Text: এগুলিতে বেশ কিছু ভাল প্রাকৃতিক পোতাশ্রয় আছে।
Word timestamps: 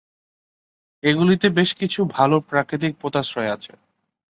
এগুলিতে 1.03 1.47
বেশ 1.49 1.69
কিছু 1.73 1.99
ভাল 2.11 2.31
প্রাকৃতিক 2.49 2.93
পোতাশ্রয় 3.01 3.53
আছে। 3.53 3.71